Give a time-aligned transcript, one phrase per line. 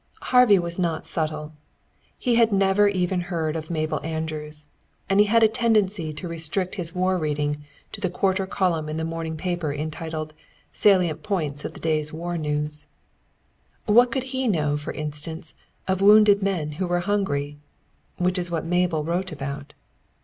[0.31, 1.51] Harvey was not subtle.
[2.17, 4.65] He had never even heard of Mabel Andrews,
[5.07, 8.97] and he had a tendency to restrict his war reading to the quarter column in
[8.97, 10.33] the morning paper entitled
[10.73, 12.87] "Salient Points of the Day's War News."
[13.85, 15.53] What could he know, for instance,
[15.87, 17.57] of wounded men who were hungry?
[18.17, 19.75] Which is what Mabel wrote about.